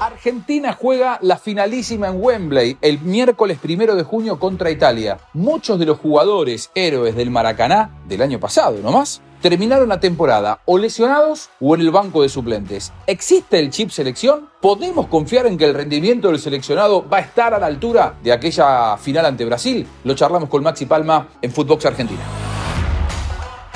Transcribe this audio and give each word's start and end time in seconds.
Argentina 0.00 0.72
juega 0.72 1.18
la 1.20 1.36
finalísima 1.36 2.08
en 2.08 2.22
Wembley 2.22 2.78
el 2.80 3.00
miércoles 3.00 3.58
primero 3.60 3.94
de 3.94 4.02
junio 4.02 4.38
contra 4.38 4.70
Italia. 4.70 5.18
Muchos 5.34 5.78
de 5.78 5.84
los 5.84 5.98
jugadores 5.98 6.70
héroes 6.74 7.14
del 7.14 7.30
Maracaná 7.30 7.90
del 8.08 8.22
año 8.22 8.40
pasado, 8.40 8.78
¿no 8.82 8.92
más? 8.92 9.20
Terminaron 9.42 9.90
la 9.90 10.00
temporada 10.00 10.60
o 10.64 10.78
lesionados 10.78 11.50
o 11.60 11.74
en 11.74 11.82
el 11.82 11.90
banco 11.90 12.22
de 12.22 12.30
suplentes. 12.30 12.92
¿Existe 13.06 13.58
el 13.58 13.68
chip 13.70 13.90
selección? 13.90 14.48
¿Podemos 14.62 15.06
confiar 15.06 15.46
en 15.46 15.58
que 15.58 15.66
el 15.66 15.74
rendimiento 15.74 16.28
del 16.28 16.38
seleccionado 16.38 17.06
va 17.06 17.18
a 17.18 17.20
estar 17.20 17.52
a 17.52 17.58
la 17.58 17.66
altura 17.66 18.14
de 18.22 18.32
aquella 18.32 18.96
final 18.96 19.26
ante 19.26 19.44
Brasil? 19.44 19.86
Lo 20.04 20.14
charlamos 20.14 20.48
con 20.48 20.62
Maxi 20.62 20.86
Palma 20.86 21.28
en 21.42 21.52
Footbox 21.52 21.84
Argentina. 21.84 22.22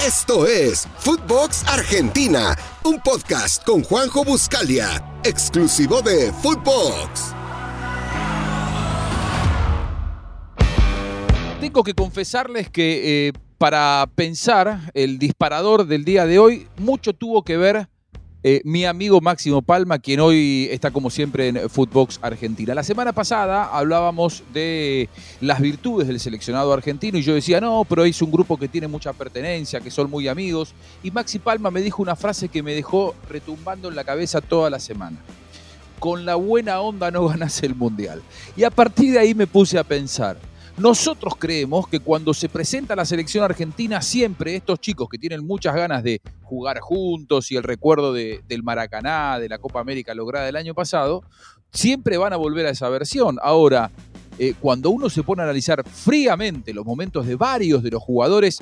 Esto 0.06 0.46
es 0.46 0.86
Footbox 0.98 1.66
Argentina, 1.66 2.54
un 2.84 3.00
podcast 3.00 3.64
con 3.64 3.82
Juanjo 3.82 4.22
Buscalia, 4.22 5.02
exclusivo 5.24 6.02
de 6.02 6.30
Footbox. 6.30 7.34
Tengo 11.58 11.82
que 11.82 11.94
confesarles 11.94 12.68
que 12.68 13.28
eh, 13.28 13.32
para 13.56 14.06
pensar 14.14 14.90
el 14.92 15.18
disparador 15.18 15.86
del 15.86 16.04
día 16.04 16.26
de 16.26 16.38
hoy, 16.38 16.68
mucho 16.76 17.14
tuvo 17.14 17.42
que 17.42 17.56
ver 17.56 17.88
eh, 18.46 18.60
mi 18.62 18.84
amigo 18.84 19.22
Máximo 19.22 19.62
Palma, 19.62 19.98
quien 19.98 20.20
hoy 20.20 20.68
está 20.70 20.90
como 20.90 21.08
siempre 21.08 21.48
en 21.48 21.70
Footbox 21.70 22.18
Argentina. 22.20 22.74
La 22.74 22.82
semana 22.82 23.14
pasada 23.14 23.74
hablábamos 23.74 24.42
de 24.52 25.08
las 25.40 25.62
virtudes 25.62 26.08
del 26.08 26.20
seleccionado 26.20 26.70
argentino 26.70 27.16
y 27.16 27.22
yo 27.22 27.32
decía, 27.34 27.58
no, 27.58 27.86
pero 27.88 28.04
es 28.04 28.20
un 28.20 28.30
grupo 28.30 28.58
que 28.58 28.68
tiene 28.68 28.86
mucha 28.86 29.14
pertenencia, 29.14 29.80
que 29.80 29.90
son 29.90 30.10
muy 30.10 30.28
amigos. 30.28 30.74
Y 31.02 31.10
Maxi 31.10 31.38
Palma 31.38 31.70
me 31.70 31.80
dijo 31.80 32.02
una 32.02 32.16
frase 32.16 32.50
que 32.50 32.62
me 32.62 32.74
dejó 32.74 33.14
retumbando 33.30 33.88
en 33.88 33.96
la 33.96 34.04
cabeza 34.04 34.42
toda 34.42 34.68
la 34.68 34.78
semana. 34.78 35.16
Con 35.98 36.26
la 36.26 36.34
buena 36.34 36.82
onda 36.82 37.10
no 37.10 37.26
ganas 37.28 37.62
el 37.62 37.74
mundial. 37.74 38.20
Y 38.58 38.64
a 38.64 38.70
partir 38.70 39.14
de 39.14 39.20
ahí 39.20 39.34
me 39.34 39.46
puse 39.46 39.78
a 39.78 39.84
pensar. 39.84 40.36
Nosotros 40.76 41.34
creemos 41.38 41.86
que 41.86 42.00
cuando 42.00 42.34
se 42.34 42.48
presenta 42.48 42.96
la 42.96 43.04
selección 43.04 43.44
argentina, 43.44 44.02
siempre 44.02 44.56
estos 44.56 44.80
chicos 44.80 45.08
que 45.08 45.18
tienen 45.18 45.46
muchas 45.46 45.72
ganas 45.74 46.02
de 46.02 46.20
jugar 46.42 46.80
juntos 46.80 47.52
y 47.52 47.56
el 47.56 47.62
recuerdo 47.62 48.12
del 48.12 48.62
Maracaná, 48.64 49.38
de 49.38 49.48
la 49.48 49.58
Copa 49.58 49.78
América 49.78 50.14
lograda 50.14 50.48
el 50.48 50.56
año 50.56 50.74
pasado, 50.74 51.22
siempre 51.72 52.16
van 52.16 52.32
a 52.32 52.36
volver 52.36 52.66
a 52.66 52.70
esa 52.70 52.88
versión. 52.88 53.38
Ahora, 53.40 53.92
eh, 54.36 54.54
cuando 54.60 54.90
uno 54.90 55.08
se 55.08 55.22
pone 55.22 55.42
a 55.42 55.44
analizar 55.44 55.88
fríamente 55.88 56.74
los 56.74 56.84
momentos 56.84 57.24
de 57.24 57.36
varios 57.36 57.84
de 57.84 57.90
los 57.90 58.02
jugadores 58.02 58.58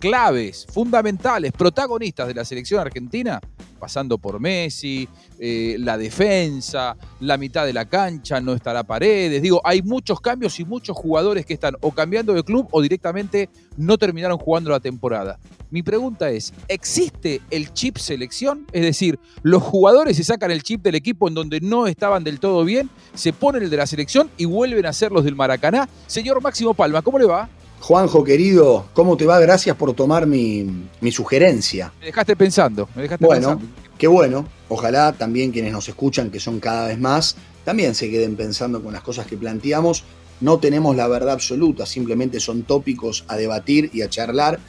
claves, 0.00 0.66
fundamentales, 0.68 1.52
protagonistas 1.52 2.26
de 2.26 2.34
la 2.34 2.44
selección 2.44 2.80
argentina, 2.80 3.40
pasando 3.82 4.16
por 4.16 4.38
Messi, 4.38 5.08
eh, 5.40 5.74
la 5.80 5.98
defensa, 5.98 6.96
la 7.18 7.36
mitad 7.36 7.66
de 7.66 7.72
la 7.72 7.84
cancha, 7.84 8.40
no 8.40 8.52
estará 8.52 8.84
Paredes. 8.84 9.42
Digo, 9.42 9.60
hay 9.64 9.82
muchos 9.82 10.20
cambios 10.20 10.60
y 10.60 10.64
muchos 10.64 10.96
jugadores 10.96 11.44
que 11.44 11.54
están 11.54 11.74
o 11.80 11.90
cambiando 11.90 12.32
de 12.32 12.44
club 12.44 12.68
o 12.70 12.80
directamente 12.80 13.48
no 13.76 13.98
terminaron 13.98 14.38
jugando 14.38 14.70
la 14.70 14.78
temporada. 14.78 15.40
Mi 15.72 15.82
pregunta 15.82 16.30
es, 16.30 16.54
¿existe 16.68 17.40
el 17.50 17.72
chip 17.72 17.96
selección? 17.96 18.68
Es 18.72 18.82
decir, 18.82 19.18
los 19.42 19.64
jugadores 19.64 20.16
se 20.16 20.22
sacan 20.22 20.52
el 20.52 20.62
chip 20.62 20.80
del 20.80 20.94
equipo 20.94 21.26
en 21.26 21.34
donde 21.34 21.60
no 21.60 21.88
estaban 21.88 22.22
del 22.22 22.38
todo 22.38 22.64
bien, 22.64 22.88
se 23.14 23.32
ponen 23.32 23.64
el 23.64 23.70
de 23.70 23.78
la 23.78 23.88
selección 23.88 24.30
y 24.36 24.44
vuelven 24.44 24.86
a 24.86 24.92
ser 24.92 25.10
los 25.10 25.24
del 25.24 25.34
Maracaná. 25.34 25.88
Señor 26.06 26.40
Máximo 26.40 26.72
Palma, 26.72 27.02
¿cómo 27.02 27.18
le 27.18 27.24
va? 27.24 27.48
Juanjo, 27.82 28.22
querido, 28.22 28.86
¿cómo 28.92 29.16
te 29.16 29.26
va? 29.26 29.40
Gracias 29.40 29.74
por 29.74 29.92
tomar 29.92 30.24
mi, 30.24 30.88
sugerencia. 31.10 31.92
Me 31.98 32.06
dejaste 32.06 32.36
pensando, 32.36 32.88
me 32.94 33.02
dejaste 33.02 33.26
bueno, 33.26 33.60
qué 33.98 34.06
bueno. 34.06 34.46
Ojalá 34.68 35.12
también 35.12 35.50
quienes 35.50 35.72
nos 35.72 35.88
escuchan, 35.88 36.30
que 36.30 36.38
son 36.38 36.60
cada 36.60 36.86
vez 36.86 37.00
más, 37.00 37.34
también 37.64 37.96
se 37.96 38.08
queden 38.08 38.36
pensando 38.36 38.80
con 38.80 38.92
las 38.92 39.02
cosas 39.02 39.26
que 39.26 39.36
planteamos. 39.36 40.04
No 40.40 40.60
tenemos 40.60 40.94
la 40.94 41.08
verdad 41.08 41.32
absoluta, 41.32 41.84
simplemente 41.84 42.38
son 42.38 42.62
tópicos 42.62 43.24
a 43.26 43.36
debatir 43.36 43.90
y 43.92 44.02
a 44.02 44.08
charlar. 44.08 44.60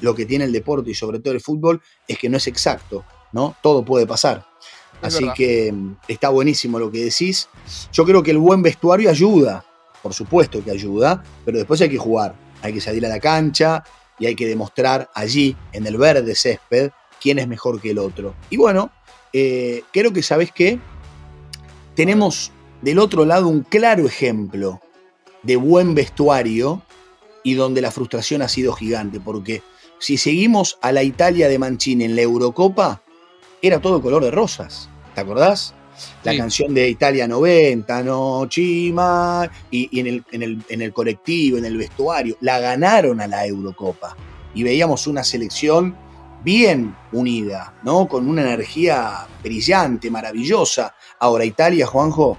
Lo 0.00 0.14
que 0.14 0.24
tiene 0.24 0.44
el 0.44 0.52
deporte 0.52 0.92
y 0.92 0.94
sobre 0.94 1.18
todo 1.18 1.34
el 1.34 1.40
fútbol 1.40 1.82
es 2.06 2.18
que 2.18 2.28
no 2.28 2.36
es 2.36 2.46
exacto, 2.46 3.04
¿no? 3.32 3.56
Todo 3.64 3.84
puede 3.84 4.06
pasar. 4.06 4.46
Así 5.02 5.26
que 5.34 5.72
mm, 5.72 5.96
está 6.06 6.28
buenísimo 6.28 6.78
lo 6.78 6.88
que 6.88 7.02
decís. 7.02 7.48
Yo 7.92 8.04
creo 8.04 8.22
que 8.22 8.30
el 8.30 8.38
buen 8.38 8.62
vestuario 8.62 9.10
ayuda, 9.10 9.64
por 10.04 10.14
supuesto 10.14 10.62
que 10.64 10.70
ayuda, 10.70 11.20
pero 11.44 11.58
después 11.58 11.80
hay 11.80 11.88
que 11.88 11.98
jugar 11.98 12.48
hay 12.62 12.72
que 12.72 12.80
salir 12.80 13.04
a 13.06 13.08
la 13.08 13.20
cancha 13.20 13.84
y 14.18 14.26
hay 14.26 14.34
que 14.34 14.46
demostrar 14.46 15.10
allí, 15.14 15.56
en 15.72 15.86
el 15.86 15.96
verde 15.96 16.34
césped, 16.34 16.90
quién 17.20 17.38
es 17.38 17.48
mejor 17.48 17.80
que 17.80 17.90
el 17.90 17.98
otro. 17.98 18.34
Y 18.50 18.56
bueno, 18.56 18.90
eh, 19.32 19.82
creo 19.92 20.12
que 20.12 20.22
sabes 20.22 20.52
qué, 20.52 20.78
tenemos 21.94 22.52
del 22.82 22.98
otro 22.98 23.24
lado 23.24 23.48
un 23.48 23.62
claro 23.62 24.06
ejemplo 24.06 24.80
de 25.42 25.56
buen 25.56 25.94
vestuario 25.94 26.82
y 27.42 27.54
donde 27.54 27.80
la 27.80 27.90
frustración 27.90 28.42
ha 28.42 28.48
sido 28.48 28.72
gigante, 28.72 29.20
porque 29.20 29.62
si 29.98 30.16
seguimos 30.16 30.78
a 30.82 30.92
la 30.92 31.02
Italia 31.02 31.48
de 31.48 31.58
Mancini 31.58 32.04
en 32.04 32.16
la 32.16 32.22
Eurocopa, 32.22 33.02
era 33.62 33.80
todo 33.80 34.02
color 34.02 34.24
de 34.24 34.30
rosas, 34.30 34.88
¿te 35.14 35.20
acordás? 35.20 35.74
La 36.22 36.36
canción 36.36 36.74
de 36.74 36.88
Italia 36.88 37.26
90, 37.26 38.02
no 38.02 38.46
Chima, 38.48 39.50
y, 39.70 39.98
en, 39.98 40.06
el, 40.06 40.24
en, 40.68 40.82
el, 40.82 40.92
colectivo, 40.92 41.58
en 41.58 41.64
el 41.64 41.76
vestuario, 41.76 42.36
la 42.40 42.58
ganaron 42.60 43.20
a 43.20 43.26
la 43.26 43.46
Eurocopa. 43.46 44.16
Y 44.54 44.62
veíamos 44.62 45.06
una 45.06 45.22
selección 45.22 45.96
bien 46.42 46.96
unida, 47.12 47.74
¿no? 47.82 48.08
Con 48.08 48.28
una 48.28 48.42
energía 48.42 49.26
brillante, 49.42 50.10
maravillosa. 50.10 50.94
Ahora 51.18 51.44
Italia, 51.44 51.86
Juanjo, 51.86 52.38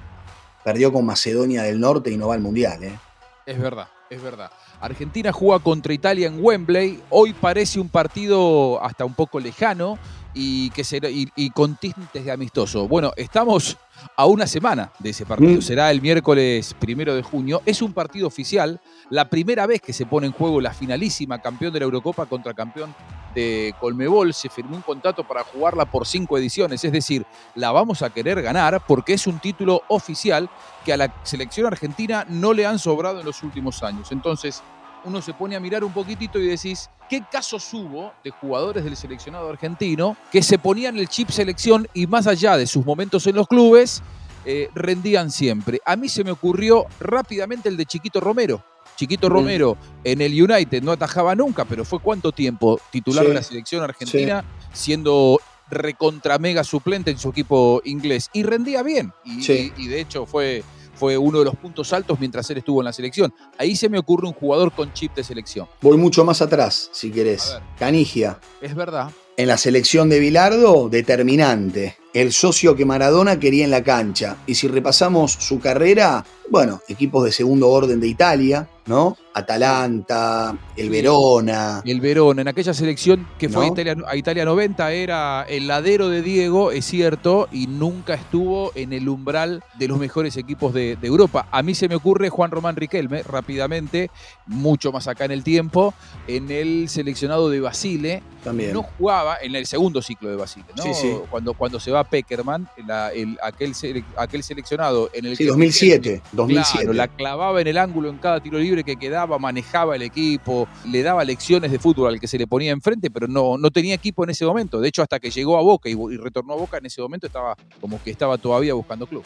perdió 0.63 0.91
con 0.91 1.05
Macedonia 1.05 1.63
del 1.63 1.79
Norte 1.79 2.11
y 2.11 2.17
no 2.17 2.27
va 2.27 2.35
al 2.35 2.41
Mundial, 2.41 2.83
¿eh? 2.83 2.99
Es 3.45 3.59
verdad, 3.59 3.87
es 4.09 4.21
verdad. 4.21 4.51
Argentina 4.79 5.31
juega 5.31 5.63
contra 5.63 5.93
Italia 5.93 6.27
en 6.27 6.43
Wembley. 6.43 7.01
Hoy 7.09 7.33
parece 7.33 7.79
un 7.79 7.89
partido 7.89 8.83
hasta 8.83 9.05
un 9.05 9.13
poco 9.13 9.39
lejano 9.39 9.97
y, 10.33 10.69
que 10.71 10.83
será, 10.83 11.09
y, 11.09 11.49
con 11.51 11.75
tintes 11.75 12.23
de 12.25 12.31
amistoso. 12.31 12.87
Bueno, 12.87 13.11
estamos 13.15 13.77
a 14.15 14.25
una 14.25 14.47
semana 14.47 14.91
de 14.99 15.11
ese 15.11 15.25
partido. 15.25 15.57
Mm. 15.57 15.61
Será 15.61 15.91
el 15.91 16.01
miércoles 16.01 16.75
primero 16.79 17.15
de 17.15 17.21
junio. 17.21 17.61
Es 17.65 17.81
un 17.81 17.93
partido 17.93 18.27
oficial. 18.27 18.79
La 19.09 19.29
primera 19.29 19.67
vez 19.67 19.81
que 19.81 19.93
se 19.93 20.05
pone 20.05 20.27
en 20.27 20.33
juego 20.33 20.61
la 20.61 20.73
finalísima 20.73 21.41
campeón 21.41 21.73
de 21.73 21.79
la 21.79 21.85
Eurocopa 21.85 22.25
contra 22.25 22.53
campeón 22.53 22.95
de 23.35 23.75
Colmebol. 23.79 24.33
Se 24.33 24.49
firmó 24.49 24.75
un 24.75 24.81
contrato 24.81 25.25
para 25.27 25.43
jugarla 25.43 25.85
por 25.85 26.07
cinco 26.07 26.37
ediciones. 26.37 26.83
Es 26.83 26.91
decir, 26.91 27.25
la 27.55 27.71
vamos 27.71 28.01
a 28.01 28.09
querer 28.09 28.41
ganar 28.41 28.81
porque 28.87 29.13
es 29.13 29.27
un 29.27 29.39
título 29.39 29.83
oficial 29.89 30.49
que 30.85 30.93
a 30.93 30.97
la 30.97 31.13
selección 31.23 31.67
argentina 31.67 32.25
no 32.29 32.53
le 32.53 32.65
han 32.65 32.79
sobrado 32.79 33.19
en 33.19 33.25
los 33.25 33.43
últimos 33.43 33.83
años. 33.83 34.11
Entonces, 34.11 34.63
uno 35.03 35.21
se 35.21 35.33
pone 35.33 35.55
a 35.55 35.59
mirar 35.59 35.83
un 35.83 35.91
poquitito 35.91 36.39
y 36.39 36.47
decís, 36.47 36.89
¿qué 37.11 37.21
casos 37.29 37.73
hubo 37.73 38.13
de 38.23 38.29
jugadores 38.29 38.85
del 38.85 38.95
seleccionado 38.95 39.49
argentino 39.49 40.15
que 40.31 40.41
se 40.41 40.57
ponían 40.57 40.97
el 40.97 41.09
chip 41.09 41.29
selección 41.29 41.85
y 41.93 42.07
más 42.07 42.25
allá 42.25 42.55
de 42.55 42.65
sus 42.65 42.85
momentos 42.85 43.27
en 43.27 43.35
los 43.35 43.49
clubes, 43.49 44.01
eh, 44.45 44.69
rendían 44.73 45.29
siempre? 45.29 45.81
A 45.85 45.97
mí 45.97 46.07
se 46.07 46.23
me 46.23 46.31
ocurrió 46.31 46.85
rápidamente 47.01 47.67
el 47.67 47.75
de 47.75 47.85
Chiquito 47.85 48.21
Romero. 48.21 48.63
Chiquito 48.95 49.27
mm. 49.27 49.29
Romero 49.29 49.77
en 50.05 50.21
el 50.21 50.41
United 50.41 50.81
no 50.81 50.93
atajaba 50.93 51.35
nunca, 51.35 51.65
pero 51.65 51.83
fue 51.83 51.99
cuánto 51.99 52.31
tiempo 52.31 52.79
titular 52.91 53.27
de 53.27 53.33
la 53.33 53.43
selección 53.43 53.83
argentina, 53.83 54.45
siendo 54.71 55.37
recontra 55.69 56.39
mega 56.39 56.63
suplente 56.63 57.11
en 57.11 57.17
su 57.17 57.27
equipo 57.31 57.81
inglés. 57.83 58.29
Y 58.31 58.43
rendía 58.43 58.83
bien. 58.83 59.11
y 59.25 59.87
de 59.89 59.99
hecho 59.99 60.25
fue 60.25 60.63
fue 61.01 61.17
uno 61.17 61.39
de 61.39 61.45
los 61.45 61.55
puntos 61.55 61.93
altos 61.93 62.19
mientras 62.19 62.47
él 62.51 62.59
estuvo 62.59 62.79
en 62.79 62.85
la 62.85 62.93
selección. 62.93 63.33
Ahí 63.57 63.75
se 63.75 63.89
me 63.89 63.97
ocurre 63.97 64.27
un 64.27 64.33
jugador 64.33 64.71
con 64.71 64.93
chip 64.93 65.15
de 65.15 65.23
selección. 65.23 65.67
Voy 65.81 65.97
mucho 65.97 66.23
más 66.23 66.43
atrás, 66.43 66.91
si 66.93 67.09
querés. 67.09 67.57
Canigia. 67.79 68.39
Es 68.61 68.75
verdad. 68.75 69.09
En 69.35 69.47
la 69.47 69.57
selección 69.57 70.09
de 70.09 70.19
Bilardo, 70.19 70.89
determinante. 70.89 71.97
El 72.13 72.31
socio 72.31 72.75
que 72.75 72.85
Maradona 72.85 73.39
quería 73.39 73.65
en 73.65 73.71
la 73.71 73.83
cancha. 73.83 74.37
Y 74.45 74.53
si 74.53 74.67
repasamos 74.67 75.31
su 75.31 75.59
carrera, 75.59 76.23
bueno, 76.51 76.81
equipos 76.89 77.23
de 77.23 77.31
segundo 77.31 77.69
orden 77.69 78.01
de 78.01 78.07
Italia, 78.07 78.67
¿no? 78.85 79.15
Atalanta, 79.33 80.57
el 80.75 80.89
Verona. 80.89 81.81
El 81.85 82.01
Verona, 82.01 82.41
en 82.41 82.49
aquella 82.49 82.73
selección 82.73 83.25
que 83.39 83.47
fue 83.47 83.65
a, 83.65 84.15
Italia, 84.17 84.45
90, 84.45 84.91
era 84.91 85.43
el 85.47 85.67
ladero 85.67 86.09
de 86.09 86.21
Diego, 86.21 86.71
es 86.71 86.83
cierto, 86.85 87.47
y 87.53 87.67
nunca 87.67 88.15
estuvo 88.15 88.73
en 88.75 88.91
el 88.91 89.07
umbral 89.07 89.63
de 89.79 89.87
los 89.87 89.97
mejores 89.97 90.35
equipos 90.35 90.73
de, 90.73 90.97
Europa. 91.01 91.47
A 91.51 91.63
mí 91.63 91.73
se 91.73 91.87
me 91.87 91.95
ocurre 91.95 92.29
Juan 92.29 92.51
Román 92.51 92.75
Riquelme, 92.75 93.23
rápidamente, 93.23 94.11
mucho 94.45 94.91
más 94.91 95.07
acá 95.07 95.25
en 95.25 95.31
el 95.31 95.43
tiempo, 95.43 95.93
en 96.27 96.51
el 96.51 96.89
seleccionado 96.89 97.49
de 97.49 97.61
Basile. 97.61 98.23
También. 98.43 98.73
No 98.73 98.83
jugaba 98.83 99.37
en 99.41 99.55
el 99.55 99.65
segundo 99.67 100.01
ciclo 100.01 100.29
de 100.29 100.35
Basile, 100.35 100.65
¿no? 100.75 100.83
Sí, 100.83 100.93
sí. 100.93 101.13
Cuando, 101.29 101.53
cuando 101.53 101.79
se 101.79 101.91
va 101.91 102.03
Peckerman, 102.03 102.67
el, 103.13 103.37
aquel, 103.41 103.73
aquel 104.17 104.43
seleccionado 104.43 105.09
en 105.13 105.25
el 105.25 105.37
sí, 105.37 105.45
2007, 105.45 106.21
2007. 106.41 106.93
la 106.93 107.07
clavaba 107.07 107.61
en 107.61 107.67
el 107.67 107.77
ángulo 107.77 108.09
en 108.09 108.17
cada 108.17 108.41
tiro 108.41 108.59
libre 108.59 108.83
que 108.83 108.95
quedaba, 108.95 109.39
manejaba 109.39 109.95
el 109.95 110.01
equipo, 110.01 110.67
le 110.85 111.03
daba 111.03 111.23
lecciones 111.23 111.71
de 111.71 111.79
fútbol 111.79 112.13
al 112.13 112.19
que 112.19 112.27
se 112.27 112.37
le 112.37 112.47
ponía 112.47 112.71
enfrente, 112.71 113.09
pero 113.09 113.27
no, 113.27 113.57
no 113.57 113.71
tenía 113.71 113.95
equipo 113.95 114.23
en 114.23 114.31
ese 114.31 114.45
momento. 114.45 114.79
De 114.79 114.87
hecho, 114.87 115.01
hasta 115.01 115.19
que 115.19 115.29
llegó 115.29 115.57
a 115.57 115.61
Boca 115.61 115.89
y, 115.89 115.95
retornó 116.17 116.53
a 116.53 116.57
Boca, 116.57 116.77
en 116.77 116.85
ese 116.85 117.01
momento 117.01 117.27
estaba 117.27 117.55
como 117.79 118.01
que 118.03 118.11
estaba 118.11 118.37
todavía 118.37 118.73
buscando 118.73 119.07
club. 119.07 119.23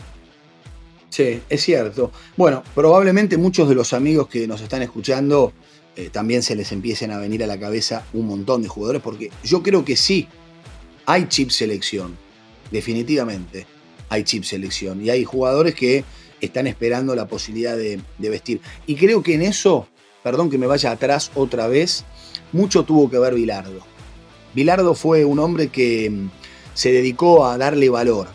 Sí, 1.09 1.41
es 1.49 1.61
cierto. 1.63 2.11
Bueno, 2.35 2.61
probablemente 2.73 3.37
muchos 3.37 3.69
de 3.69 3.75
los 3.75 3.93
amigos 3.93 4.27
que 4.27 4.47
nos 4.47 4.61
están 4.61 4.81
escuchando 4.81 5.53
eh, 5.95 6.09
también 6.11 6.43
se 6.43 6.55
les 6.55 6.71
empiecen 6.73 7.11
a 7.11 7.17
venir 7.17 7.43
a 7.43 7.47
la 7.47 7.57
cabeza 7.57 8.03
un 8.13 8.27
montón 8.27 8.61
de 8.61 8.67
jugadores, 8.67 9.01
porque 9.01 9.31
yo 9.43 9.63
creo 9.63 9.85
que 9.85 9.95
sí, 9.95 10.27
hay 11.05 11.27
chip 11.29 11.51
selección, 11.51 12.17
definitivamente 12.69 13.65
hay 14.09 14.23
chip 14.23 14.43
selección, 14.43 15.05
y 15.05 15.09
hay 15.09 15.23
jugadores 15.23 15.73
que 15.73 16.03
están 16.41 16.67
esperando 16.67 17.15
la 17.15 17.27
posibilidad 17.27 17.75
de, 17.75 18.01
vestir. 18.17 18.61
Y 18.85 18.95
creo 18.95 19.23
que 19.23 19.35
en 19.35 19.41
eso, 19.41 19.87
perdón 20.23 20.49
que 20.49 20.57
me 20.57 20.67
vaya 20.67 20.91
atrás 20.91 21.31
otra 21.35 21.67
vez, 21.67 22.05
mucho 22.51 22.83
tuvo 22.83 23.09
que 23.09 23.19
ver 23.19 23.33
Bilardo. 23.35 23.79
Bilardo 24.53 24.95
fue 24.95 25.25
un 25.25 25.39
hombre 25.39 25.67
que 25.67 26.09
mm, 26.09 26.29
se 26.73 26.91
dedicó 26.91 27.45
a 27.45 27.57
darle 27.57 27.89
valor 27.89 28.27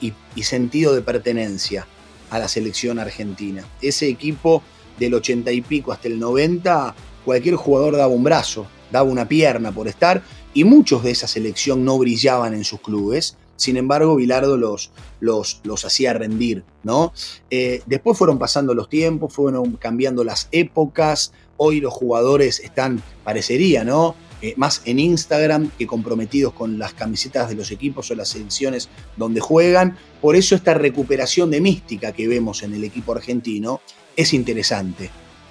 y, 0.00 0.12
y, 0.34 0.42
sentido 0.42 0.94
de 0.94 1.00
pertenencia 1.00 1.86
a 2.30 2.38
la 2.38 2.48
selección 2.48 2.98
argentina. 2.98 3.64
Ese 3.80 4.08
equipo 4.08 4.62
del 4.98 5.14
80 5.14 5.50
y 5.52 5.60
pico 5.62 5.92
hasta 5.92 6.08
el 6.08 6.18
90, 6.18 6.94
cualquier 7.24 7.56
jugador 7.56 7.96
daba 7.96 8.12
un 8.12 8.24
brazo, 8.24 8.66
daba 8.90 9.08
una 9.08 9.26
pierna 9.26 9.72
por 9.72 9.88
estar, 9.88 10.22
y 10.52 10.64
muchos 10.64 11.02
de 11.02 11.10
esa 11.10 11.26
selección 11.26 11.84
no 11.84 11.98
brillaban 11.98 12.54
en 12.54 12.64
sus 12.64 12.80
clubes. 12.80 13.36
Sin 13.56 13.76
embargo, 13.76 14.16
Bilardo 14.16 14.56
los, 14.56 14.90
los, 15.20 15.60
los 15.64 15.84
hacía 15.84 16.12
rendir, 16.12 16.64
¿no? 16.82 17.12
Eh, 17.50 17.82
después 17.86 18.18
fueron 18.18 18.38
pasando 18.38 18.74
los 18.74 18.88
tiempos, 18.88 19.32
fueron 19.32 19.76
cambiando 19.76 20.24
las 20.24 20.48
épocas. 20.50 21.32
Hoy 21.56 21.80
los 21.80 21.92
jugadores 21.92 22.60
están, 22.60 23.02
parecería, 23.22 23.84
¿no? 23.84 24.16
Eh, 24.42 24.54
más 24.56 24.82
en 24.84 24.98
Instagram 24.98 25.70
que 25.78 25.86
comprometidos 25.86 26.52
con 26.52 26.78
las 26.78 26.92
camisetas 26.92 27.48
de 27.48 27.54
los 27.54 27.70
equipos 27.70 28.10
o 28.10 28.14
las 28.14 28.28
selecciones 28.28 28.90
donde 29.16 29.40
juegan. 29.40 29.96
Por 30.20 30.36
eso 30.36 30.54
esta 30.54 30.74
recuperación 30.74 31.50
de 31.50 31.60
mística 31.60 32.12
que 32.12 32.28
vemos 32.28 32.62
en 32.62 32.74
el 32.74 32.84
equipo 32.84 33.12
argentino 33.12 33.80
es 34.16 34.34
interesante. 34.34 35.10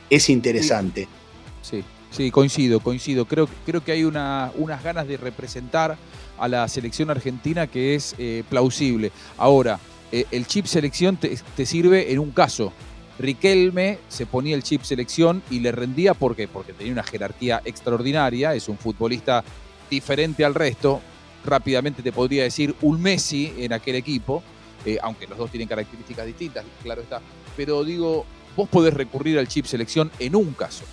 Es 0.09 0.29
interesante. 0.29 1.07
Sí, 1.63 1.77
sí, 1.79 1.83
coincido, 2.31 2.79
coincido. 2.79 3.25
Creo, 3.25 3.47
creo 3.65 3.83
que 3.83 3.91
hay 3.91 4.03
una, 4.03 4.51
unas 4.55 4.83
ganas 4.83 5.07
de 5.07 5.17
representar 5.17 5.97
a 6.37 6.47
la 6.47 6.67
selección 6.67 7.09
argentina 7.09 7.67
que 7.67 7.95
es 7.95 8.15
eh, 8.17 8.43
plausible. 8.49 9.11
Ahora, 9.37 9.79
eh, 10.11 10.25
el 10.31 10.45
chip 10.45 10.65
selección 10.65 11.17
te, 11.17 11.37
te, 11.55 11.65
sirve 11.65 12.11
en 12.11 12.19
un 12.19 12.31
caso. 12.31 12.73
Riquelme 13.19 13.99
se 14.09 14.25
ponía 14.25 14.55
el 14.55 14.63
chip 14.63 14.83
selección 14.83 15.43
y 15.49 15.59
le 15.59 15.71
rendía 15.71 16.13
¿por 16.13 16.35
qué? 16.35 16.47
porque 16.47 16.73
tenía 16.73 16.93
una 16.93 17.03
jerarquía 17.03 17.61
extraordinaria, 17.63 18.55
es 18.55 18.67
un 18.69 18.77
futbolista 18.77 19.43
diferente 19.89 20.43
al 20.45 20.55
resto. 20.55 21.01
Rápidamente 21.45 22.01
te 22.01 22.11
podría 22.11 22.43
decir 22.43 22.75
un 22.81 23.01
Messi 23.01 23.53
en 23.57 23.73
aquel 23.73 23.95
equipo, 23.95 24.41
eh, 24.85 24.97
aunque 25.01 25.27
los 25.27 25.37
dos 25.37 25.51
tienen 25.51 25.67
características 25.67 26.25
distintas, 26.25 26.65
claro 26.81 27.01
está. 27.01 27.21
Pero 27.55 27.83
digo, 27.83 28.25
vos 28.55 28.69
podés 28.69 28.93
recurrir 28.93 29.37
al 29.37 29.47
chip 29.47 29.65
selección 29.65 30.11
en 30.19 30.35
un 30.35 30.53
caso. 30.53 30.85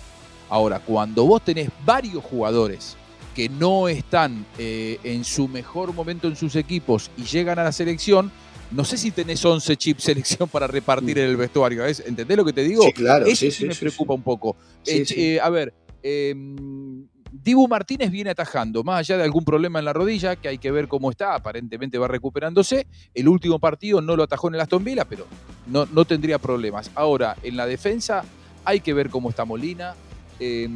Ahora, 0.51 0.79
cuando 0.79 1.25
vos 1.25 1.43
tenés 1.43 1.69
varios 1.85 2.23
jugadores 2.23 2.95
que 3.33 3.49
no 3.49 3.87
están 3.87 4.45
eh, 4.59 4.99
en 5.03 5.23
su 5.23 5.47
mejor 5.47 5.93
momento 5.93 6.27
en 6.27 6.35
sus 6.35 6.55
equipos 6.55 7.09
y 7.17 7.23
llegan 7.23 7.57
a 7.57 7.63
la 7.63 7.71
selección, 7.71 8.29
no 8.71 8.83
sé 8.85 8.97
si 8.97 9.11
tenés 9.11 9.43
11 9.43 9.77
chips 9.77 10.03
selección 10.03 10.47
para 10.49 10.67
repartir 10.67 11.19
en 11.19 11.29
el 11.29 11.37
vestuario. 11.37 11.85
¿es? 11.85 12.01
¿Entendés 12.01 12.37
lo 12.37 12.45
que 12.45 12.53
te 12.53 12.63
digo? 12.63 12.83
Sí, 12.83 12.93
claro. 12.93 13.25
Eso 13.25 13.37
sí, 13.37 13.51
sí, 13.51 13.59
sí, 13.59 13.65
me 13.65 13.75
preocupa 13.75 14.13
un 14.13 14.23
poco. 14.23 14.57
Eh, 14.85 15.05
eh, 15.15 15.39
a 15.41 15.49
ver, 15.49 15.73
eh, 16.03 16.35
Dibu 17.31 17.67
Martínez 17.67 18.11
viene 18.11 18.29
atajando, 18.29 18.83
más 18.83 18.99
allá 18.99 19.17
de 19.17 19.23
algún 19.23 19.45
problema 19.45 19.79
en 19.79 19.85
la 19.85 19.93
rodilla, 19.93 20.35
que 20.35 20.49
hay 20.49 20.57
que 20.57 20.69
ver 20.71 20.87
cómo 20.87 21.11
está, 21.11 21.33
aparentemente 21.33 21.97
va 21.97 22.07
recuperándose. 22.07 22.87
El 23.13 23.27
último 23.29 23.59
partido 23.59 24.01
no 24.01 24.17
lo 24.17 24.23
atajó 24.23 24.49
en 24.49 24.55
el 24.55 24.61
Aston 24.61 24.83
Villa, 24.83 25.05
pero 25.05 25.27
no, 25.67 25.85
no 25.85 26.05
tendría 26.05 26.39
problemas. 26.39 26.91
Ahora, 26.95 27.37
en 27.41 27.55
la 27.55 27.65
defensa 27.65 28.23
hay 28.65 28.81
que 28.81 28.93
ver 28.93 29.09
cómo 29.09 29.29
está 29.29 29.45
Molina. 29.45 29.95
Eh, 30.43 30.67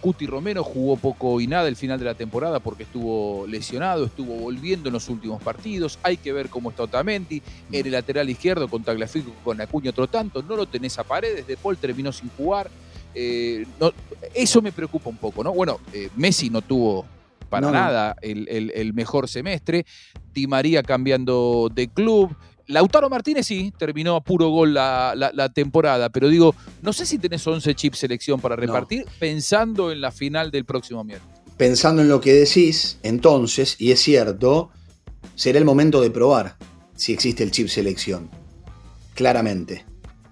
Cuti 0.00 0.26
Romero 0.26 0.62
jugó 0.62 0.96
poco 0.96 1.40
y 1.40 1.48
nada 1.48 1.66
el 1.66 1.74
final 1.74 1.98
de 1.98 2.04
la 2.04 2.14
temporada 2.14 2.60
porque 2.60 2.84
estuvo 2.84 3.44
lesionado, 3.48 4.04
estuvo 4.06 4.34
volviendo 4.36 4.88
en 4.88 4.92
los 4.92 5.08
últimos 5.08 5.42
partidos. 5.42 5.98
Hay 6.04 6.16
que 6.16 6.32
ver 6.32 6.48
cómo 6.48 6.70
está 6.70 6.84
Otamendi. 6.84 7.42
En 7.72 7.84
el 7.84 7.90
lateral 7.92 8.30
izquierdo 8.30 8.68
con 8.68 8.84
Tagliafico, 8.84 9.32
con 9.42 9.60
Acuña 9.60 9.90
otro 9.90 10.06
tanto. 10.06 10.40
No 10.42 10.54
lo 10.54 10.66
tenés 10.66 10.96
a 11.00 11.04
paredes. 11.04 11.46
De 11.48 11.56
Paul 11.56 11.76
terminó 11.78 12.12
sin 12.12 12.28
jugar. 12.30 12.70
Eh, 13.14 13.66
no, 13.80 13.90
eso 14.34 14.62
me 14.62 14.70
preocupa 14.70 15.10
un 15.10 15.16
poco, 15.16 15.42
¿no? 15.42 15.52
Bueno, 15.52 15.80
eh, 15.92 16.08
Messi 16.16 16.48
no 16.48 16.62
tuvo 16.62 17.04
para 17.50 17.66
No, 17.66 17.72
no. 17.72 17.78
nada 17.80 18.14
el, 18.22 18.48
el- 18.48 18.70
el 18.70 18.94
mejor 18.94 19.28
semestre. 19.28 19.84
Di 20.32 20.46
María 20.46 20.82
cambiando 20.84 21.68
de 21.74 21.88
club. 21.88 22.34
Lautaro 22.72 23.08
Martínez 23.10 23.46
sí, 23.46 23.72
terminó 23.78 24.16
a 24.16 24.20
puro 24.24 24.48
gol 24.48 24.74
la, 24.74 25.14
la- 25.16 25.30
la 25.32 25.48
temporada, 25.50 26.08
pero 26.10 26.28
digo, 26.28 26.54
no 26.82 26.92
sé 26.92 27.06
si 27.06 27.18
tenés 27.18 27.46
11 27.46 27.74
chips 27.74 27.98
selección 27.98 28.40
para 28.40 28.56
repartir 28.56 29.04
pensando 29.18 29.92
en 29.92 30.00
la 30.00 30.10
final 30.10 30.50
del 30.50 30.64
próximo 30.64 31.04
miércoles. 31.04 31.38
Pensando 31.56 32.02
en 32.02 32.08
lo 32.08 32.20
que 32.20 32.32
decís, 32.32 32.98
entonces, 33.02 33.76
y 33.78 33.92
es 33.92 34.00
cierto, 34.00 34.70
será 35.34 35.58
el 35.58 35.64
momento 35.64 36.00
de 36.00 36.10
probar 36.10 36.56
si 36.96 37.12
existe 37.12 37.42
el 37.44 37.50
chip 37.50 37.68
selección. 37.68 38.28
Claramente. 39.14 39.84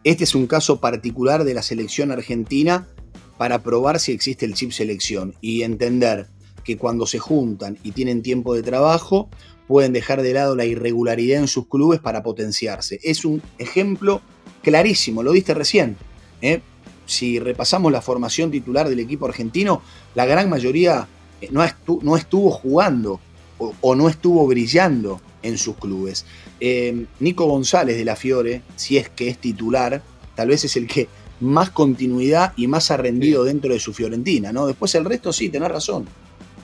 Este 0.02 0.24
es 0.24 0.34
un 0.34 0.46
caso 0.46 0.80
particular 0.80 1.44
de 1.44 1.52
la 1.54 1.62
selección 1.62 2.10
argentina 2.10 2.88
para 3.36 3.62
probar 3.62 4.00
si 4.00 4.12
existe 4.12 4.46
el 4.46 4.54
chip 4.54 4.72
selección 4.72 5.34
y 5.40 5.62
entender 5.62 6.28
que 6.64 6.76
cuando 6.76 7.06
se 7.06 7.18
juntan 7.18 7.78
y 7.82 7.92
tienen 7.92 8.22
tiempo 8.22 8.54
de 8.54 8.62
trabajo, 8.62 9.28
pueden 9.66 9.92
dejar 9.92 10.22
de 10.22 10.32
lado 10.32 10.56
la 10.56 10.64
irregularidad 10.64 11.40
en 11.40 11.48
sus 11.48 11.66
clubes 11.68 12.00
para 12.00 12.22
potenciarse. 12.22 12.98
Es 13.02 13.24
un 13.24 13.40
ejemplo 13.58 14.20
clarísimo, 14.62 15.22
lo 15.22 15.32
diste 15.32 15.54
recién. 15.54 15.96
¿eh? 16.42 16.60
Si 17.06 17.38
repasamos 17.38 17.92
la 17.92 18.02
formación 18.02 18.50
titular 18.50 18.88
del 18.88 19.00
equipo 19.00 19.26
argentino, 19.26 19.82
la 20.14 20.26
gran 20.26 20.50
mayoría 20.50 21.06
eh, 21.40 21.48
no, 21.52 21.64
estu- 21.64 22.00
no 22.02 22.16
estuvo 22.16 22.50
jugando 22.50 23.20
o, 23.58 23.72
o 23.80 23.94
no 23.94 24.08
estuvo 24.08 24.46
brillando 24.46 25.20
en 25.42 25.56
sus 25.56 25.76
clubes. 25.76 26.26
Eh, 26.60 27.06
Nico 27.20 27.46
González 27.46 27.96
de 27.96 28.04
la 28.04 28.16
Fiore, 28.16 28.62
si 28.76 28.96
es 28.98 29.08
que 29.08 29.28
es 29.28 29.38
titular, 29.38 30.02
tal 30.34 30.48
vez 30.48 30.64
es 30.64 30.76
el 30.76 30.86
que 30.86 31.08
más 31.40 31.70
continuidad 31.70 32.52
y 32.56 32.66
más 32.66 32.90
ha 32.90 32.98
rendido 32.98 33.44
dentro 33.44 33.72
de 33.72 33.80
su 33.80 33.94
Fiorentina, 33.94 34.52
¿no? 34.52 34.66
Después 34.66 34.94
el 34.94 35.06
resto 35.06 35.32
sí, 35.32 35.48
tenés 35.48 35.70
razón. 35.70 36.06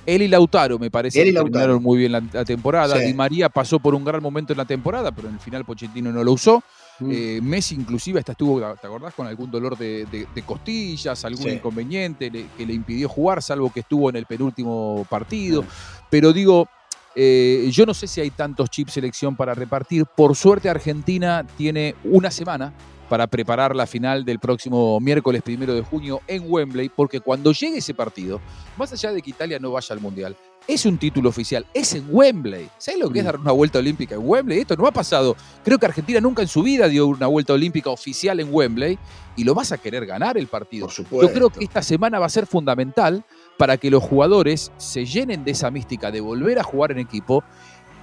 Él 0.06 0.22
y 0.22 0.28
Lautaro 0.28 0.78
me 0.78 0.90
parece 0.90 1.20
Él 1.20 1.28
y 1.28 1.32
Lautaro. 1.32 1.52
terminaron 1.52 1.82
muy 1.82 1.98
bien 1.98 2.12
la, 2.12 2.22
la 2.32 2.44
temporada. 2.44 2.96
Sí. 2.98 3.06
Di 3.06 3.14
María 3.14 3.48
pasó 3.48 3.78
por 3.80 3.94
un 3.94 4.04
gran 4.04 4.22
momento 4.22 4.52
en 4.52 4.58
la 4.58 4.64
temporada, 4.64 5.10
pero 5.12 5.28
en 5.28 5.34
el 5.34 5.40
final 5.40 5.64
Pochettino 5.64 6.12
no 6.12 6.22
lo 6.24 6.32
usó. 6.32 6.62
Mm. 7.00 7.10
Eh, 7.12 7.40
Messi 7.42 7.74
inclusive 7.74 8.20
hasta 8.20 8.32
estuvo, 8.32 8.58
¿te 8.76 8.86
acordás? 8.86 9.12
Con 9.12 9.26
algún 9.26 9.50
dolor 9.50 9.76
de, 9.76 10.06
de- 10.06 10.26
de 10.34 10.42
costillas, 10.42 11.24
algún 11.26 11.42
Sí. 11.44 11.50
inconveniente 11.50 12.30
le- 12.30 12.46
que 12.56 12.64
le 12.64 12.72
impidió 12.72 13.08
jugar, 13.08 13.42
salvo 13.42 13.70
que 13.70 13.80
estuvo 13.80 14.08
en 14.08 14.16
el 14.16 14.24
penúltimo 14.26 15.06
partido. 15.10 15.62
Mm. 15.62 15.66
Pero 16.08 16.32
digo, 16.32 16.68
eh, 17.14 17.68
yo 17.72 17.84
no 17.84 17.92
sé 17.94 18.06
si 18.06 18.20
hay 18.20 18.30
tantos 18.30 18.70
chips 18.70 18.92
selección 18.92 19.36
para 19.36 19.54
repartir. 19.54 20.06
Por 20.06 20.34
suerte 20.36 20.68
Argentina 20.70 21.44
tiene 21.56 21.94
una 22.04 22.30
semana 22.30 22.72
para 23.08 23.26
preparar 23.26 23.74
la 23.74 23.86
final 23.86 24.24
del 24.24 24.38
próximo 24.38 24.98
miércoles 25.00 25.42
primero 25.42 25.74
de 25.74 25.82
junio 25.82 26.20
en 26.26 26.44
Wembley, 26.46 26.88
porque 26.88 27.20
cuando 27.20 27.52
llegue 27.52 27.78
ese 27.78 27.94
partido, 27.94 28.40
más 28.76 28.92
allá 28.92 29.12
de 29.12 29.22
que 29.22 29.30
Italia 29.30 29.58
no 29.58 29.72
vaya 29.72 29.92
al 29.92 30.00
Mundial, 30.00 30.36
es 30.68 30.84
un 30.84 30.98
título 30.98 31.28
oficial, 31.28 31.64
es 31.72 31.94
en 31.94 32.06
Wembley. 32.10 32.68
¿Sabes 32.78 33.00
lo 33.00 33.10
que 33.10 33.20
es 33.20 33.24
dar 33.24 33.38
una 33.38 33.52
vuelta 33.52 33.78
olímpica 33.78 34.16
en 34.16 34.22
Wembley? 34.24 34.60
Esto 34.60 34.76
no 34.76 34.86
ha 34.86 34.92
pasado. 34.92 35.36
Creo 35.64 35.78
que 35.78 35.86
Argentina 35.86 36.20
nunca 36.20 36.42
en 36.42 36.48
su 36.48 36.62
vida 36.62 36.88
dio 36.88 37.06
una 37.06 37.28
vuelta 37.28 37.52
olímpica 37.52 37.90
oficial 37.90 38.40
en 38.40 38.48
Wembley 38.52 38.98
y 39.36 39.44
lo 39.44 39.54
vas 39.54 39.70
a 39.70 39.78
querer 39.78 40.06
ganar 40.06 40.36
el 40.36 40.48
partido. 40.48 40.86
Por 40.86 40.94
supuesto. 40.94 41.28
Yo 41.28 41.32
creo 41.32 41.50
que 41.50 41.64
esta 41.64 41.82
semana 41.82 42.18
va 42.18 42.26
a 42.26 42.30
ser 42.30 42.46
fundamental 42.46 43.24
para 43.56 43.76
que 43.76 43.90
los 43.90 44.02
jugadores 44.02 44.72
se 44.76 45.06
llenen 45.06 45.44
de 45.44 45.52
esa 45.52 45.70
mística 45.70 46.10
de 46.10 46.20
volver 46.20 46.58
a 46.58 46.64
jugar 46.64 46.90
en 46.90 46.98
equipo, 46.98 47.44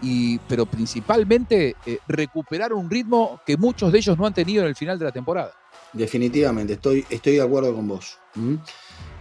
y, 0.03 0.38
pero 0.39 0.65
principalmente 0.65 1.75
eh, 1.86 2.00
recuperar 2.07 2.74
un 2.74 2.89
ritmo 2.89 3.39
que 3.45 3.57
muchos 3.57 3.91
de 3.91 4.00
ellos 4.00 4.17
no 4.17 4.27
han 4.27 4.33
tenido 4.33 4.62
en 4.63 4.69
el 4.69 4.75
final 4.75 5.00
de 5.00 5.05
la 5.05 5.12
temporada. 5.12 5.53
Definitivamente, 5.93 6.74
estoy, 6.74 7.05
estoy 7.10 7.36
de 7.36 7.41
acuerdo 7.41 7.74
con 7.74 7.88
vos. 7.88 8.17
¿Mm? 8.36 8.55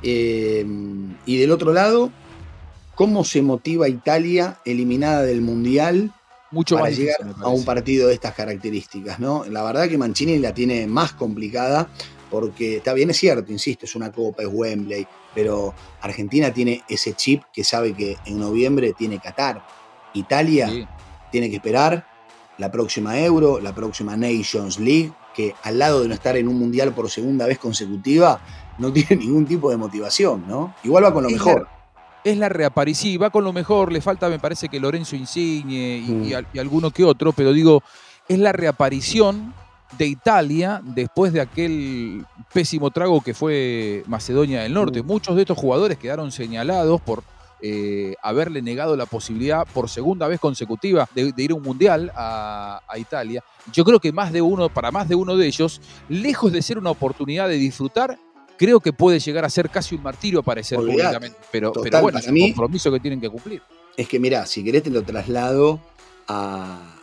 Eh, 0.02 0.66
y 1.26 1.36
del 1.38 1.50
otro 1.52 1.72
lado, 1.72 2.10
¿cómo 2.94 3.24
se 3.24 3.42
motiva 3.42 3.88
Italia 3.88 4.58
eliminada 4.64 5.22
del 5.22 5.40
Mundial 5.40 6.12
Mucho 6.50 6.74
para 6.74 6.88
más 6.88 6.98
llegar 6.98 7.16
difícil, 7.18 7.42
a 7.42 7.48
un 7.48 7.64
partido 7.64 8.08
de 8.08 8.14
estas 8.14 8.34
características? 8.34 9.20
¿no? 9.20 9.44
La 9.44 9.62
verdad 9.62 9.88
que 9.88 9.96
Mancini 9.96 10.38
la 10.38 10.52
tiene 10.52 10.86
más 10.86 11.12
complicada 11.12 11.88
porque 12.30 12.78
está 12.78 12.94
bien, 12.94 13.10
es 13.10 13.18
cierto, 13.18 13.52
insisto, 13.52 13.84
es 13.84 13.94
una 13.94 14.10
copa, 14.10 14.42
es 14.42 14.48
Wembley, 14.50 15.06
pero 15.34 15.74
Argentina 16.00 16.50
tiene 16.52 16.82
ese 16.88 17.12
chip 17.12 17.42
que 17.52 17.62
sabe 17.62 17.92
que 17.92 18.16
en 18.24 18.40
noviembre 18.40 18.94
tiene 18.96 19.18
Qatar. 19.18 19.62
Italia 20.14 20.68
Sí. 20.68 20.86
tiene 21.30 21.48
que 21.50 21.56
esperar 21.56 22.06
la 22.58 22.70
próxima 22.70 23.18
Euro, 23.18 23.60
la 23.60 23.74
próxima 23.74 24.16
Nations 24.16 24.78
League, 24.78 25.12
que 25.34 25.54
al 25.62 25.78
lado 25.78 26.02
de 26.02 26.08
no 26.08 26.14
estar 26.14 26.36
en 26.36 26.46
un 26.48 26.58
mundial 26.58 26.92
por 26.92 27.08
segunda 27.10 27.46
vez 27.46 27.58
consecutiva, 27.58 28.40
no 28.78 28.92
tiene 28.92 29.16
ningún 29.24 29.46
tipo 29.46 29.70
de 29.70 29.76
motivación, 29.76 30.44
¿no? 30.46 30.74
Igual 30.84 31.04
va 31.04 31.12
con 31.12 31.22
lo 31.22 31.28
Es 31.28 31.34
mejor. 31.34 31.68
Es 32.24 32.36
la 32.36 32.48
reaparición, 32.48 33.20
va 33.20 33.30
con 33.30 33.42
lo 33.42 33.52
mejor, 33.52 33.90
le 33.90 34.00
falta 34.00 34.28
me 34.28 34.38
parece 34.38 34.68
que 34.68 34.78
Lorenzo 34.78 35.16
Insigne 35.16 35.96
y, 35.98 36.12
Mm. 36.34 36.44
y 36.54 36.58
alguno 36.58 36.90
que 36.90 37.02
otro, 37.04 37.32
pero 37.32 37.52
digo, 37.52 37.82
es 38.28 38.38
la 38.38 38.52
reaparición 38.52 39.52
de 39.98 40.06
Italia 40.06 40.80
después 40.84 41.32
de 41.32 41.40
aquel 41.40 42.24
pésimo 42.52 42.90
trago 42.90 43.20
que 43.22 43.34
fue 43.34 44.04
Macedonia 44.06 44.62
del 44.62 44.72
Norte. 44.72 45.02
Mm. 45.02 45.06
Muchos 45.06 45.34
de 45.36 45.42
estos 45.42 45.58
jugadores 45.58 45.98
quedaron 45.98 46.30
señalados 46.30 47.00
por 47.00 47.24
eh, 47.62 48.14
haberle 48.22 48.60
negado 48.60 48.96
la 48.96 49.06
posibilidad 49.06 49.66
por 49.72 49.88
segunda 49.88 50.26
vez 50.28 50.40
consecutiva 50.40 51.08
de, 51.14 51.32
de 51.32 51.42
ir 51.42 51.52
a 51.52 51.54
un 51.54 51.62
mundial 51.62 52.10
a, 52.14 52.80
a 52.88 52.98
Italia. 52.98 53.42
Yo 53.72 53.84
creo 53.84 54.00
que 54.00 54.10
más 54.12 54.32
de 54.32 54.42
uno, 54.42 54.68
para 54.68 54.90
más 54.90 55.08
de 55.08 55.14
uno 55.14 55.36
de 55.36 55.46
ellos, 55.46 55.80
lejos 56.08 56.52
de 56.52 56.60
ser 56.60 56.76
una 56.78 56.90
oportunidad 56.90 57.48
de 57.48 57.54
disfrutar, 57.54 58.18
creo 58.58 58.80
que 58.80 58.92
puede 58.92 59.18
llegar 59.20 59.44
a 59.44 59.50
ser 59.50 59.70
casi 59.70 59.94
un 59.94 60.02
martirio 60.02 60.40
aparecer 60.40 60.78
públicamente. 60.78 61.38
Pero, 61.50 61.70
Total, 61.72 61.90
pero 61.90 62.02
bueno, 62.02 62.18
es 62.18 62.26
un 62.26 62.34
mí- 62.34 62.52
compromiso 62.52 62.90
que 62.92 63.00
tienen 63.00 63.20
que 63.20 63.30
cumplir. 63.30 63.62
Es 63.96 64.08
que 64.08 64.18
mirá, 64.18 64.44
si 64.46 64.64
querés 64.64 64.82
te 64.82 64.90
lo 64.90 65.02
traslado 65.02 65.80
a 66.28 66.94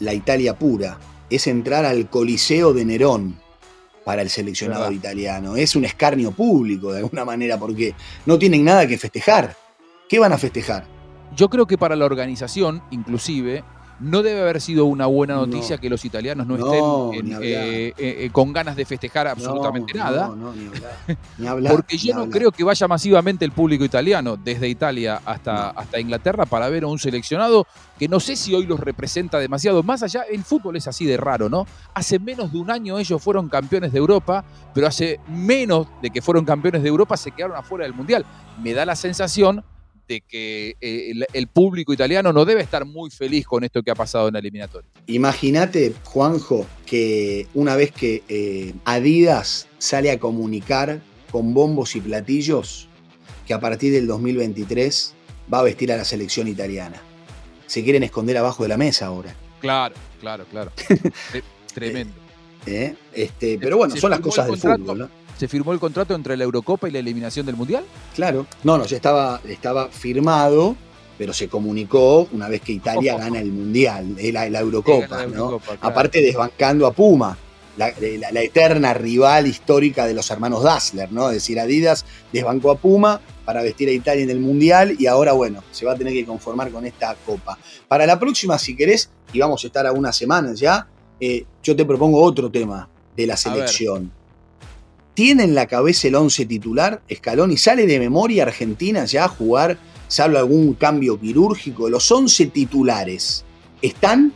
la 0.00 0.12
Italia 0.14 0.58
pura. 0.58 0.98
Es 1.30 1.46
entrar 1.46 1.84
al 1.86 2.10
Coliseo 2.10 2.72
de 2.74 2.84
Nerón 2.84 3.38
para 4.04 4.20
el 4.22 4.28
seleccionado 4.28 4.82
Verdad. 4.82 4.96
italiano. 4.96 5.56
Es 5.56 5.74
un 5.76 5.84
escarnio 5.86 6.30
público 6.32 6.92
de 6.92 6.98
alguna 6.98 7.24
manera 7.24 7.58
porque 7.58 7.94
no 8.26 8.38
tienen 8.38 8.64
nada 8.64 8.86
que 8.86 8.98
festejar. 8.98 9.56
¿Qué 10.08 10.18
van 10.18 10.32
a 10.32 10.38
festejar? 10.38 10.84
Yo 11.36 11.48
creo 11.48 11.66
que 11.66 11.78
para 11.78 11.96
la 11.96 12.04
organización, 12.04 12.82
inclusive, 12.90 13.64
no 14.00 14.22
debe 14.22 14.40
haber 14.42 14.60
sido 14.60 14.84
una 14.86 15.06
buena 15.06 15.34
noticia 15.36 15.76
No. 15.76 15.80
que 15.80 15.88
los 15.88 16.04
italianos 16.04 16.46
no, 16.48 16.56
No, 16.56 17.12
estén 17.12 17.32
en- 17.32 17.38
eh, 17.42 17.92
eh, 17.96 18.28
con 18.32 18.52
ganas 18.52 18.74
de 18.76 18.84
festejar 18.84 19.28
absolutamente 19.28 19.96
No, 19.96 20.04
nada. 20.04 20.28
No, 20.28 20.36
no, 20.36 20.52
ni 20.52 20.66
hablar. 20.66 20.92
Ni 21.38 21.46
hablar, 21.46 21.72
Porque 21.72 21.96
ni 21.96 22.02
yo 22.02 22.14
no 22.14 22.20
hablar. 22.22 22.38
creo 22.38 22.52
que 22.52 22.64
vaya 22.64 22.86
masivamente 22.88 23.44
el 23.44 23.52
público 23.52 23.84
italiano, 23.84 24.36
desde 24.36 24.68
Italia 24.68 25.20
hasta, 25.24 25.70
hasta 25.70 26.00
Inglaterra, 26.00 26.44
para 26.44 26.68
ver 26.68 26.82
a 26.84 26.88
un 26.88 26.98
seleccionado 26.98 27.66
que 27.98 28.08
no 28.08 28.18
sé 28.20 28.34
si 28.36 28.52
hoy 28.54 28.66
los 28.66 28.80
representa 28.80 29.38
demasiado. 29.38 29.82
Más 29.84 30.02
allá, 30.02 30.22
el 30.30 30.42
fútbol 30.44 30.76
es 30.76 30.86
así 30.88 31.06
de 31.06 31.16
raro, 31.16 31.48
¿no? 31.48 31.64
Hace 31.94 32.18
menos 32.18 32.52
de 32.52 32.58
un 32.58 32.70
año 32.70 32.98
ellos 32.98 33.22
fueron 33.22 33.48
campeones 33.48 33.92
de 33.92 33.98
Europa, 33.98 34.44
pero 34.74 34.86
hace 34.88 35.20
menos 35.28 35.86
de 36.02 36.10
que 36.10 36.20
fueron 36.20 36.44
campeones 36.44 36.82
de 36.82 36.88
Europa 36.88 37.16
se 37.16 37.30
quedaron 37.30 37.56
afuera 37.56 37.84
del 37.84 37.94
Mundial. 37.94 38.26
Me 38.62 38.72
da 38.72 38.84
la 38.84 38.96
sensación 38.96 39.64
de 40.08 40.20
que 40.20 40.76
eh, 40.80 41.10
el, 41.10 41.26
el 41.32 41.46
público 41.48 41.92
italiano 41.92 42.32
no 42.32 42.44
debe 42.44 42.62
estar 42.62 42.84
muy 42.84 43.10
feliz 43.10 43.46
con 43.46 43.64
esto 43.64 43.82
que 43.82 43.90
ha 43.90 43.94
pasado 43.94 44.28
en 44.28 44.34
la 44.34 44.40
eliminatoria. 44.40 44.88
Imagínate, 45.06 45.94
Juanjo, 46.04 46.66
que 46.86 47.46
una 47.54 47.76
vez 47.76 47.90
que 47.92 48.22
eh, 48.28 48.74
Adidas 48.84 49.66
sale 49.78 50.10
a 50.10 50.18
comunicar 50.18 51.00
con 51.30 51.54
bombos 51.54 51.96
y 51.96 52.00
platillos 52.00 52.88
que 53.46 53.54
a 53.54 53.60
partir 53.60 53.92
del 53.92 54.06
2023 54.06 55.14
va 55.52 55.60
a 55.60 55.62
vestir 55.62 55.92
a 55.92 55.96
la 55.96 56.04
selección 56.04 56.48
italiana. 56.48 57.00
Se 57.66 57.82
quieren 57.82 58.02
esconder 58.02 58.36
abajo 58.36 58.62
de 58.62 58.68
la 58.68 58.76
mesa 58.76 59.06
ahora. 59.06 59.34
Claro, 59.60 59.94
claro, 60.20 60.44
claro. 60.50 60.70
Tre- 61.32 61.42
Tremendo. 61.72 62.14
¿eh? 62.66 62.94
Este, 63.12 63.58
pero 63.58 63.76
bueno, 63.78 63.94
se 63.94 64.00
son 64.00 64.10
las 64.10 64.20
cosas 64.20 64.46
el 64.48 64.52
del 64.60 64.60
fútbol, 64.78 64.98
¿no? 64.98 65.10
¿Se 65.38 65.48
firmó 65.48 65.72
el 65.72 65.80
contrato 65.80 66.14
entre 66.14 66.36
la 66.36 66.44
Eurocopa 66.44 66.88
y 66.88 66.92
la 66.92 67.00
eliminación 67.00 67.46
del 67.46 67.56
Mundial? 67.56 67.84
Claro. 68.14 68.46
No, 68.62 68.78
no, 68.78 68.86
ya 68.86 68.96
estaba, 68.96 69.40
estaba 69.48 69.88
firmado, 69.88 70.76
pero 71.18 71.32
se 71.32 71.48
comunicó 71.48 72.28
una 72.32 72.48
vez 72.48 72.60
que 72.60 72.72
Italia 72.72 73.16
gana 73.16 73.40
el 73.40 73.50
Mundial, 73.50 74.16
eh, 74.18 74.32
la, 74.32 74.48
la 74.48 74.60
Eurocopa, 74.60 75.16
la 75.16 75.26
¿no? 75.26 75.44
Eurocopa, 75.44 75.76
claro. 75.76 75.88
Aparte 75.88 76.20
desbancando 76.20 76.86
a 76.86 76.92
Puma, 76.92 77.36
la, 77.76 77.88
eterna 78.42 78.94
rival 78.94 79.46
histórica 79.46 80.06
de 80.06 80.14
los 80.14 80.30
hermanos 80.30 80.62
Dassler, 80.62 81.10
¿no? 81.10 81.28
Es 81.28 81.34
decir, 81.34 81.58
Adidas 81.58 82.04
desbancó 82.32 82.70
a 82.70 82.76
Puma 82.76 83.20
para 83.44 83.62
vestir 83.62 83.88
a 83.88 83.92
Italia 83.92 84.22
en 84.22 84.30
el 84.30 84.40
Mundial 84.40 84.96
y 84.98 85.06
ahora, 85.06 85.32
bueno, 85.32 85.62
se 85.70 85.84
va 85.84 85.92
a 85.92 85.96
tener 85.96 86.12
que 86.12 86.24
conformar 86.24 86.70
con 86.70 86.86
esta 86.86 87.14
copa. 87.26 87.58
Para 87.88 88.06
la 88.06 88.18
próxima, 88.18 88.58
si 88.58 88.76
querés, 88.76 89.10
y 89.32 89.40
vamos 89.40 89.62
a 89.64 89.66
estar 89.66 89.86
a 89.86 89.92
unas 89.92 90.16
semanas 90.16 90.58
ya, 90.58 90.86
eh, 91.20 91.44
yo 91.62 91.74
te 91.76 91.84
propongo 91.84 92.22
otro 92.22 92.50
tema 92.50 92.88
de 93.16 93.26
la 93.26 93.36
selección. 93.36 94.10
¿Tiene 95.14 95.44
en 95.44 95.54
la 95.54 95.66
cabeza 95.66 96.08
el 96.08 96.16
11 96.16 96.46
titular 96.46 97.00
Scaloni? 97.12 97.56
¿Sale 97.56 97.86
de 97.86 98.00
memoria 98.00 98.42
Argentina 98.42 99.04
ya 99.04 99.26
a 99.26 99.28
jugar, 99.28 99.78
salvo 100.08 100.38
algún 100.38 100.74
cambio 100.74 101.20
quirúrgico? 101.20 101.88
Los 101.88 102.10
11 102.10 102.46
titulares, 102.46 103.44
¿están? 103.80 104.32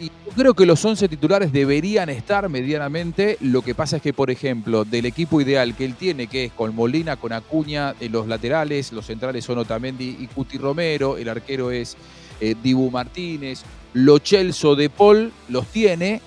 Y 0.00 0.06
yo 0.06 0.32
creo 0.34 0.54
que 0.54 0.64
los 0.64 0.82
11 0.82 1.08
titulares 1.08 1.52
deberían 1.52 2.08
estar 2.08 2.48
medianamente. 2.48 3.36
Lo 3.40 3.60
que 3.60 3.74
pasa 3.74 3.96
es 3.96 4.02
que, 4.02 4.14
por 4.14 4.30
ejemplo, 4.30 4.86
del 4.86 5.04
equipo 5.04 5.40
ideal 5.42 5.74
que 5.74 5.84
él 5.84 5.94
tiene, 5.94 6.28
que 6.28 6.46
es 6.46 6.52
con 6.52 6.74
Molina, 6.74 7.16
con 7.16 7.32
Acuña, 7.32 7.94
en 8.00 8.12
los 8.12 8.26
laterales, 8.26 8.92
los 8.92 9.06
centrales 9.06 9.44
son 9.44 9.58
Otamendi 9.58 10.16
y 10.18 10.26
Cuti 10.28 10.56
Romero, 10.56 11.18
el 11.18 11.28
arquero 11.28 11.70
es 11.70 11.96
eh, 12.40 12.54
Dibu 12.62 12.90
Martínez, 12.90 13.62
Lo 13.92 14.18
Celso 14.18 14.76
de 14.76 14.88
Paul 14.88 15.30
los 15.48 15.66
tiene. 15.66 16.22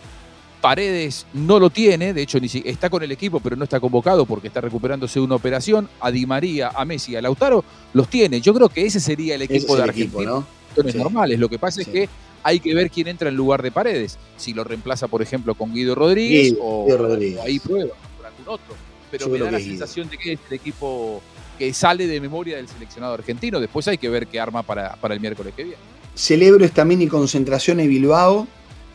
Paredes 0.61 1.25
no 1.33 1.59
lo 1.59 1.69
tiene, 1.69 2.13
de 2.13 2.21
hecho 2.21 2.39
ni 2.39 2.49
si- 2.49 2.63
está 2.65 2.89
con 2.89 3.01
el 3.01 3.11
equipo, 3.11 3.39
pero 3.39 3.55
no 3.55 3.63
está 3.63 3.79
convocado 3.79 4.25
porque 4.25 4.47
está 4.47 4.59
recuperándose 4.61 5.19
de 5.19 5.25
una 5.25 5.35
operación. 5.35 5.89
A 6.01 6.11
Di 6.11 6.25
María, 6.25 6.71
a 6.75 6.83
Messi, 6.85 7.15
a 7.15 7.21
Lautaro 7.21 7.63
los 7.93 8.07
tiene. 8.09 8.41
Yo 8.41 8.53
creo 8.53 8.67
que 8.69 8.85
ese 8.85 8.99
sería 8.99 9.35
el 9.35 9.41
equipo 9.43 9.73
es 9.73 9.77
de 9.77 9.83
Argentina 9.83 10.19
equipo, 10.19 10.21
¿no? 10.23 10.45
situaciones 10.69 10.93
Sí. 10.93 10.99
normales. 10.99 11.39
Lo 11.39 11.49
que 11.49 11.57
pasa 11.59 11.75
Sí. 11.75 11.81
es 11.81 11.87
que 11.87 12.09
hay 12.43 12.59
que 12.59 12.73
ver 12.75 12.89
quién 12.91 13.07
entra 13.07 13.29
en 13.29 13.35
lugar 13.35 13.61
de 13.63 13.71
Paredes. 13.71 14.17
Si 14.37 14.53
lo 14.53 14.63
reemplaza, 14.63 15.07
por 15.07 15.21
ejemplo, 15.21 15.55
con 15.55 15.73
Guido 15.73 15.95
Rodríguez 15.95 16.51
Guido- 16.53 16.59
o, 16.61 16.85
Guido 16.85 16.97
Rodríguez. 16.97 17.39
o 17.39 17.43
ahí 17.43 17.59
prueba 17.59 17.93
por 18.17 18.25
algún 18.25 18.47
otro. 18.47 18.75
Pero 19.11 19.25
Yo 19.25 19.31
me 19.31 19.39
da 19.39 19.51
la 19.51 19.57
Guido. 19.59 19.69
sensación 19.71 20.09
de 20.09 20.17
que 20.17 20.33
es 20.33 20.39
el 20.49 20.55
equipo 20.55 21.21
que 21.57 21.73
sale 21.73 22.05
de 22.07 22.21
memoria 22.21 22.57
del 22.57 22.67
seleccionado 22.67 23.13
argentino. 23.13 23.59
Después 23.59 23.87
hay 23.87 23.97
que 23.97 24.07
ver 24.09 24.27
qué 24.27 24.39
arma 24.39 24.61
para, 24.63 24.95
para 24.97 25.13
el 25.13 25.19
miércoles 25.19 25.53
que 25.55 25.63
viene. 25.63 25.77
Celebro 26.15 26.63
esta 26.65 26.85
mini 26.85 27.07
concentración 27.07 27.79
en 27.79 27.89
Bilbao 27.89 28.47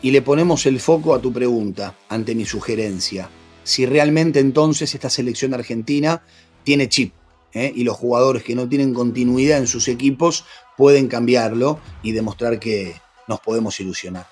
y 0.05 0.11
le 0.11 0.21
ponemos 0.21 0.67
el 0.67 0.79
foco 0.79 1.15
a 1.15 1.19
tu 1.19 1.33
pregunta 1.33 1.95
ante 2.09 2.35
mi 2.35 2.45
sugerencia. 2.45 3.27
Si 3.63 3.87
realmente 3.87 4.39
entonces 4.39 4.93
esta 4.93 5.09
selección 5.09 5.55
argentina 5.55 6.21
tiene 6.63 6.87
chip 6.89 7.11
¿eh? 7.55 7.73
y 7.75 7.83
los 7.83 7.97
jugadores 7.97 8.43
que 8.43 8.53
no 8.53 8.69
tienen 8.69 8.93
continuidad 8.93 9.57
en 9.57 9.65
sus 9.65 9.87
equipos 9.87 10.45
pueden 10.77 11.07
cambiarlo 11.07 11.79
y 12.03 12.11
demostrar 12.11 12.59
que 12.59 13.01
nos 13.27 13.39
podemos 13.39 13.79
ilusionar. 13.79 14.27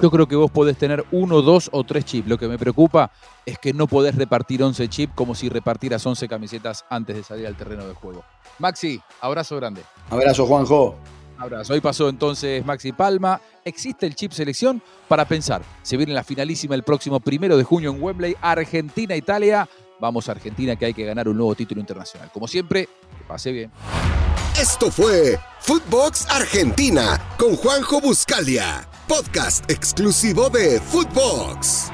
Yo 0.00 0.10
creo 0.10 0.26
que 0.26 0.34
vos 0.34 0.50
podés 0.50 0.76
tener 0.76 1.04
uno, 1.12 1.40
dos 1.40 1.70
o 1.72 1.84
tres 1.84 2.04
chips. 2.04 2.26
Lo 2.26 2.36
que 2.36 2.48
me 2.48 2.58
preocupa 2.58 3.12
es 3.46 3.60
que 3.60 3.72
no 3.72 3.86
podés 3.86 4.16
repartir 4.16 4.60
11 4.60 4.88
chips 4.88 5.12
como 5.14 5.36
si 5.36 5.48
repartieras 5.48 6.04
11 6.04 6.26
camisetas 6.26 6.84
antes 6.90 7.14
de 7.14 7.22
salir 7.22 7.46
al 7.46 7.56
terreno 7.56 7.86
de 7.86 7.94
juego. 7.94 8.24
Maxi, 8.58 9.00
abrazo 9.20 9.54
grande. 9.54 9.82
Abrazo, 10.10 10.46
Juanjo. 10.46 10.96
Abrazo. 11.42 11.72
Hoy 11.72 11.80
pasó 11.80 12.08
entonces 12.08 12.64
Maxi 12.64 12.92
Palma. 12.92 13.40
Existe 13.64 14.06
el 14.06 14.14
chip 14.14 14.32
selección 14.32 14.82
para 15.08 15.26
pensar. 15.26 15.62
Se 15.82 15.96
viene 15.96 16.12
la 16.12 16.24
finalísima 16.24 16.74
el 16.74 16.82
próximo 16.82 17.20
primero 17.20 17.56
de 17.56 17.64
junio 17.64 17.90
en 17.90 18.02
Wembley, 18.02 18.36
Argentina-Italia. 18.40 19.68
Vamos 20.00 20.28
a 20.28 20.32
Argentina 20.32 20.74
que 20.74 20.86
hay 20.86 20.94
que 20.94 21.04
ganar 21.04 21.28
un 21.28 21.36
nuevo 21.36 21.54
título 21.54 21.80
internacional. 21.80 22.30
Como 22.32 22.48
siempre, 22.48 22.88
que 23.18 23.24
pase 23.24 23.52
bien. 23.52 23.70
Esto 24.60 24.90
fue 24.90 25.38
Footbox 25.60 26.28
Argentina 26.28 27.20
con 27.38 27.56
Juanjo 27.56 28.00
Buscalia, 28.00 28.88
podcast 29.06 29.70
exclusivo 29.70 30.50
de 30.50 30.80
Footbox. 30.80 31.91